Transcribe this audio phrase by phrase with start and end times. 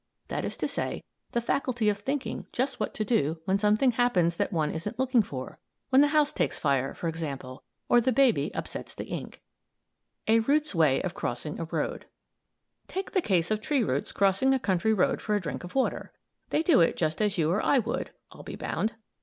[0.29, 4.35] That is to say, the faculty of thinking just what to do when something happens
[4.37, 8.51] that one isn't looking for; when the house takes fire, for example, or the baby
[8.55, 9.43] upsets the ink.
[10.25, 12.05] [Illustration: THREE SCHOOLS OF STRATEGY] A ROOT'S WAY OF CROSSING A ROAD
[12.87, 16.11] Take the case of tree roots crossing a country road for a drink of water.
[16.49, 18.95] They do it just as you or I would, I'll be bound.